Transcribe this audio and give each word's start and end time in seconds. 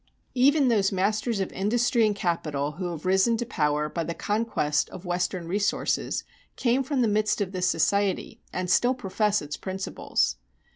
Even 0.33 0.67
those 0.67 0.91
masters 0.91 1.39
of 1.39 1.51
industry 1.51 2.07
and 2.07 2.15
capital 2.15 2.71
who 2.77 2.87
have 2.89 3.05
risen 3.05 3.37
to 3.37 3.45
power 3.45 3.87
by 3.87 4.03
the 4.03 4.15
conquest 4.15 4.89
of 4.89 5.05
Western 5.05 5.47
resources 5.47 6.23
came 6.55 6.81
from 6.81 7.01
the 7.03 7.07
midst 7.07 7.39
of 7.39 7.51
this 7.51 7.69
society 7.69 8.41
and 8.51 8.67
still 8.71 8.95
profess 8.95 9.43
its 9.43 9.57
principles. 9.57 10.37